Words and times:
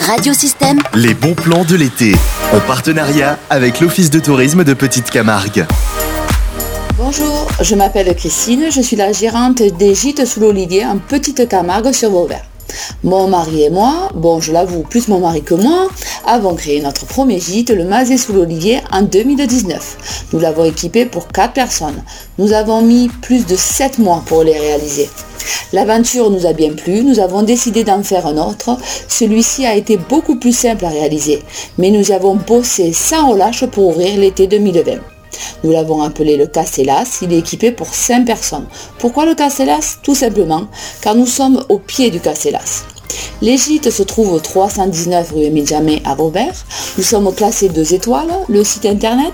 Radio 0.00 0.32
Système, 0.32 0.78
Les 0.94 1.14
bons 1.14 1.34
plans 1.34 1.64
de 1.64 1.74
l'été. 1.74 2.14
En 2.52 2.60
partenariat 2.60 3.38
avec 3.50 3.80
l'Office 3.80 4.10
de 4.10 4.20
tourisme 4.20 4.62
de 4.62 4.74
Petite 4.74 5.10
Camargue. 5.10 5.66
Bonjour, 6.96 7.48
je 7.60 7.74
m'appelle 7.74 8.14
Christine, 8.14 8.66
je 8.70 8.80
suis 8.80 8.96
la 8.96 9.12
gérante 9.12 9.62
des 9.62 9.94
gîtes 9.94 10.24
sous 10.24 10.40
l'Olivier 10.40 10.84
en 10.84 10.98
Petite 10.98 11.48
Camargue 11.48 11.92
sur 11.92 12.10
Vauvert. 12.10 12.44
Mon 13.04 13.28
mari 13.28 13.64
et 13.64 13.70
moi, 13.70 14.10
bon 14.14 14.40
je 14.40 14.52
l'avoue, 14.52 14.82
plus 14.82 15.08
mon 15.08 15.20
mari 15.20 15.42
que 15.42 15.54
moi, 15.54 15.88
avons 16.26 16.54
créé 16.54 16.80
notre 16.80 17.06
premier 17.06 17.40
gîte, 17.40 17.70
le 17.70 17.84
Mazet 17.84 18.16
sous 18.16 18.32
l'Olivier, 18.32 18.80
en 18.92 19.02
2019. 19.02 20.28
Nous 20.32 20.38
l'avons 20.38 20.64
équipé 20.64 21.06
pour 21.06 21.28
4 21.28 21.52
personnes. 21.52 22.02
Nous 22.38 22.52
avons 22.52 22.82
mis 22.82 23.08
plus 23.08 23.46
de 23.46 23.56
7 23.56 23.98
mois 23.98 24.22
pour 24.26 24.42
les 24.42 24.58
réaliser. 24.58 25.08
L'aventure 25.72 26.30
nous 26.30 26.46
a 26.46 26.52
bien 26.52 26.72
plu, 26.72 27.02
nous 27.02 27.20
avons 27.20 27.42
décidé 27.42 27.84
d'en 27.84 28.02
faire 28.02 28.26
un 28.26 28.36
autre. 28.36 28.76
Celui-ci 29.08 29.66
a 29.66 29.74
été 29.74 29.96
beaucoup 29.96 30.36
plus 30.36 30.56
simple 30.56 30.84
à 30.84 30.88
réaliser, 30.88 31.42
mais 31.78 31.90
nous 31.90 32.10
avons 32.12 32.34
bossé 32.34 32.92
sans 32.92 33.30
relâche 33.30 33.64
pour 33.66 33.88
ouvrir 33.88 34.18
l'été 34.18 34.46
2020. 34.46 35.15
Nous 35.64 35.72
l'avons 35.72 36.02
appelé 36.02 36.36
le 36.36 36.46
Castellas, 36.46 37.18
il 37.22 37.32
est 37.32 37.38
équipé 37.38 37.72
pour 37.72 37.88
5 37.88 38.24
personnes. 38.24 38.66
Pourquoi 38.98 39.26
le 39.26 39.34
Castellas? 39.34 39.98
Tout 40.02 40.14
simplement 40.14 40.68
car 41.00 41.14
nous 41.14 41.26
sommes 41.26 41.62
au 41.68 41.78
pied 41.78 42.10
du 42.10 42.20
Castellas. 42.20 42.84
Gîtes 43.42 43.90
se 43.90 44.02
trouvent 44.02 44.32
au 44.32 44.40
319 44.40 45.32
rue 45.32 45.42
Émile 45.44 45.66
à 46.04 46.14
Vauvert. 46.14 46.54
Nous 46.96 47.04
sommes 47.04 47.34
classés 47.34 47.68
2 47.68 47.94
étoiles. 47.94 48.32
Le 48.48 48.64
site 48.64 48.86
internet, 48.86 49.32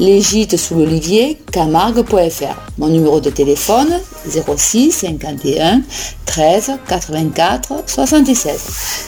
gîtes 0.00 0.56
sous 0.56 0.74
l'olivier, 0.74 1.38
camargue.fr. 1.52 2.56
Mon 2.78 2.88
numéro 2.88 3.20
de 3.20 3.30
téléphone, 3.30 4.00
06 4.28 4.90
51 4.90 5.82
13 6.26 6.72
84 6.88 7.84
76. 7.86 8.52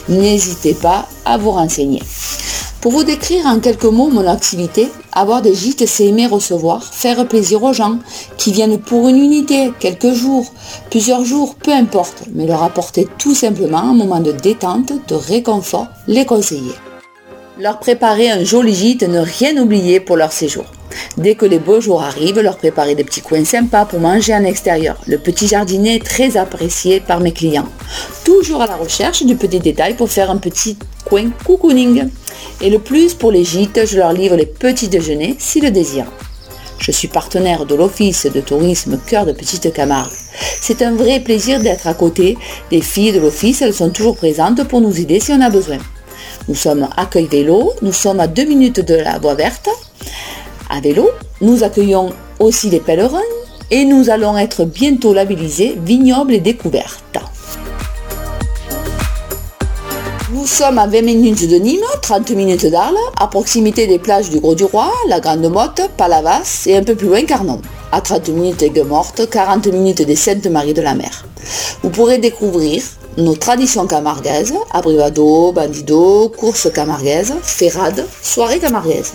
N'hésitez 0.09 0.73
pas 0.73 1.07
à 1.25 1.37
vous 1.37 1.51
renseigner. 1.51 2.01
Pour 2.81 2.91
vous 2.93 3.03
décrire 3.03 3.45
en 3.45 3.59
quelques 3.59 3.83
mots 3.85 4.09
mon 4.09 4.27
activité, 4.27 4.89
avoir 5.19 5.41
des 5.41 5.55
gîtes, 5.55 5.87
c'est 5.87 6.05
aimer 6.05 6.27
recevoir, 6.27 6.83
faire 6.83 7.27
plaisir 7.27 7.63
aux 7.63 7.73
gens 7.73 7.97
qui 8.37 8.51
viennent 8.51 8.79
pour 8.79 9.07
une 9.07 9.17
unité, 9.17 9.71
quelques 9.79 10.13
jours, 10.13 10.53
plusieurs 10.91 11.25
jours, 11.25 11.55
peu 11.55 11.71
importe, 11.71 12.23
mais 12.33 12.45
leur 12.45 12.61
apporter 12.61 13.07
tout 13.17 13.33
simplement 13.33 13.79
un 13.79 13.93
moment 13.93 14.19
de 14.19 14.31
détente, 14.31 14.93
de 15.07 15.15
réconfort, 15.15 15.87
les 16.07 16.25
conseiller. 16.25 16.73
Leur 17.59 17.79
préparer 17.79 18.29
un 18.29 18.43
joli 18.43 18.75
gîte, 18.75 19.01
ne 19.03 19.19
rien 19.19 19.57
oublier 19.57 19.99
pour 19.99 20.17
leur 20.17 20.31
séjour. 20.31 20.65
Dès 21.17 21.33
que 21.33 21.47
les 21.47 21.57
beaux 21.57 21.81
jours 21.81 22.03
arrivent, 22.03 22.39
leur 22.39 22.57
préparer 22.57 22.93
des 22.93 23.03
petits 23.03 23.21
coins 23.21 23.43
sympas 23.43 23.85
pour 23.85 23.99
manger 23.99 24.35
en 24.35 24.43
extérieur. 24.43 25.01
Le 25.07 25.17
petit 25.17 25.47
jardinier 25.47 25.95
est 25.95 26.05
très 26.05 26.37
apprécié 26.37 26.99
par 26.99 27.19
mes 27.19 27.31
clients. 27.31 27.67
Toujours 28.23 28.61
à 28.61 28.67
la 28.67 28.75
recherche 28.75 29.23
du 29.23 29.35
petit 29.35 29.59
détail 29.59 29.95
pour 29.95 30.09
faire 30.09 30.29
un 30.29 30.37
petit 30.37 30.77
coin 31.05 31.31
cocooning. 31.43 32.09
Et 32.59 32.69
le 32.69 32.79
plus 32.79 33.13
pour 33.13 33.31
les 33.31 33.43
gîtes, 33.43 33.85
je 33.85 33.97
leur 33.97 34.13
livre 34.13 34.35
les 34.35 34.47
petits 34.47 34.87
déjeuners 34.87 35.35
s'ils 35.37 35.63
le 35.63 35.71
désirent. 35.71 36.11
Je 36.79 36.91
suis 36.91 37.07
partenaire 37.07 37.65
de 37.65 37.75
l'Office 37.75 38.25
de 38.25 38.41
tourisme 38.41 38.99
Cœur 39.05 39.25
de 39.25 39.31
Petite 39.31 39.71
Camargue. 39.73 40.11
C'est 40.61 40.81
un 40.81 40.95
vrai 40.95 41.19
plaisir 41.19 41.59
d'être 41.59 41.87
à 41.87 41.93
côté 41.93 42.37
des 42.71 42.81
filles 42.81 43.11
de 43.11 43.19
l'Office, 43.19 43.61
elles 43.61 43.73
sont 43.73 43.89
toujours 43.89 44.15
présentes 44.15 44.63
pour 44.67 44.81
nous 44.81 44.99
aider 44.99 45.19
si 45.19 45.31
on 45.31 45.41
a 45.41 45.49
besoin. 45.49 45.77
Nous 46.47 46.55
sommes 46.55 46.87
accueil 46.97 47.27
vélo, 47.27 47.73
nous 47.81 47.93
sommes 47.93 48.19
à 48.19 48.27
deux 48.27 48.45
minutes 48.45 48.79
de 48.79 48.95
la 48.95 49.19
voie 49.19 49.35
verte. 49.35 49.69
À 50.69 50.79
vélo, 50.79 51.09
nous 51.41 51.63
accueillons 51.63 52.09
aussi 52.39 52.69
les 52.69 52.79
pèlerins 52.79 53.21
et 53.69 53.85
nous 53.85 54.09
allons 54.09 54.37
être 54.37 54.65
bientôt 54.65 55.13
labellisés 55.13 55.77
vignobles 55.83 56.33
et 56.33 56.39
découvertes. 56.39 57.17
Sommes 60.47 60.79
à 60.79 60.87
20 60.87 61.01
minutes 61.01 61.49
de 61.49 61.57
Nîmes, 61.57 61.81
30 62.01 62.31
minutes 62.31 62.65
d'Arles, 62.67 62.95
à 63.19 63.27
proximité 63.27 63.85
des 63.85 63.99
plages 63.99 64.29
du 64.29 64.39
Gros-du-Roi, 64.39 64.89
la 65.09 65.19
Grande 65.19 65.49
Motte, 65.49 65.81
Palavas 65.97 66.63
et 66.67 66.77
un 66.77 66.83
peu 66.83 66.95
plus 66.95 67.07
loin 67.07 67.23
Carnon. 67.23 67.61
À 67.91 68.01
30 68.01 68.29
minutes 68.29 68.61
Aigues-Mortes, 68.61 69.29
40 69.29 69.67
minutes 69.67 70.03
des 70.03 70.15
Saintes-Maries 70.15 70.73
de 70.73 70.81
la 70.81 70.93
Mer. 70.93 71.25
Vous 71.83 71.89
pourrez 71.89 72.17
découvrir 72.17 72.81
nos 73.17 73.35
traditions 73.35 73.87
camarguaises, 73.87 74.53
abrivado, 74.71 75.51
bandido, 75.51 76.29
courses 76.29 76.71
camarguaises, 76.73 77.33
ferrades, 77.43 78.05
soirées 78.21 78.59
camarguaises. 78.59 79.13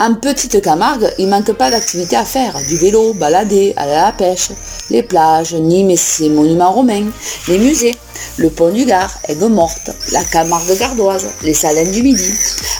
En 0.00 0.14
petite 0.14 0.60
Camargue, 0.60 1.08
il 1.18 1.26
ne 1.26 1.30
manque 1.30 1.52
pas 1.52 1.70
d'activités 1.70 2.16
à 2.16 2.24
faire. 2.24 2.58
Du 2.68 2.76
vélo, 2.76 3.14
balader, 3.14 3.72
aller 3.76 3.92
à 3.92 4.06
la 4.06 4.12
pêche, 4.12 4.48
les 4.90 5.04
plages, 5.04 5.54
Nîmes 5.54 5.96
ses 5.96 6.28
monuments 6.28 6.72
romains, 6.72 7.06
les 7.46 7.58
musées, 7.58 7.94
le 8.36 8.50
pont 8.50 8.70
du 8.70 8.86
Gard, 8.86 9.14
Aigues-Mortes, 9.28 9.90
la 10.10 10.24
Camargue 10.24 10.76
gardoise, 10.76 11.26
les 11.44 11.54
Salins 11.54 11.88
du 11.92 12.02
Midi, 12.02 12.32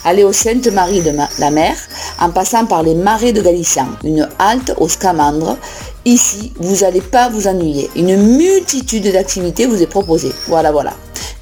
aller 0.05 0.25
aux 0.25 0.33
Sainte-Marie 0.33 1.03
de 1.03 1.13
la 1.39 1.51
Mer, 1.53 1.77
en 2.19 2.31
passant 2.31 2.67
par 2.67 2.83
les 2.83 2.97
marais 2.97 3.33
de 3.33 3.43
Galician, 3.43 3.87
une 4.03 4.29
halte 4.41 4.75
aux 4.77 4.89
Scamandres. 4.89 5.57
Ici, 6.05 6.53
vous 6.59 6.81
n'allez 6.81 7.01
pas 7.01 7.29
vous 7.29 7.47
ennuyer. 7.47 7.91
Une 7.95 8.17
multitude 8.17 9.13
d'activités 9.13 9.67
vous 9.67 9.81
est 9.81 9.87
proposée. 9.87 10.33
Voilà, 10.49 10.73
voilà. 10.73 10.95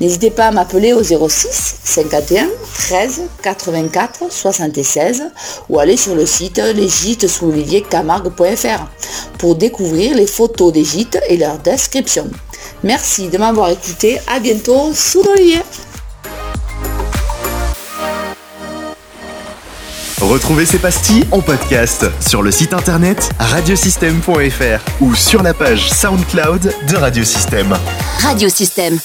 N'hésitez 0.03 0.31
pas 0.33 0.49
à 0.49 0.51
m'appeler 0.51 0.93
au 0.95 1.03
06 1.05 1.77
51 1.85 2.49
13 2.75 3.23
84 3.41 4.33
76 4.33 5.23
ou 5.69 5.79
aller 5.79 5.97
sur 5.97 6.17
le 6.17 6.27
site 6.27 6.59
lesgîtessouloliviercamargue.fr 6.59 8.89
pour 9.39 9.55
découvrir 9.55 10.17
les 10.17 10.27
photos 10.27 10.73
des 10.73 10.85
gîtes 10.85 11.21
et 11.29 11.37
leurs 11.37 11.59
descriptions. 11.59 12.29
Merci 12.83 13.29
de 13.29 13.39
m'avoir 13.39 13.71
écouté. 13.71 14.21
À 14.27 14.41
bientôt 14.41 14.93
sous 14.93 15.23
l'olivier. 15.23 15.61
Retrouvez 20.21 20.67
ces 20.67 20.79
pastilles 20.79 21.29
en 21.31 21.41
podcast 21.41 22.07
sur 22.21 22.43
le 22.43 22.51
site 22.51 22.75
internet 22.75 23.31
radiosystème.fr 23.39 24.81
ou 25.01 25.15
sur 25.15 25.45
la 25.45 25.55
page 25.55 25.91
SoundCloud 25.91 26.75
de 26.89 26.97
Radiosystème. 26.97 27.79
Radio 28.19 28.49
Système. 28.49 28.99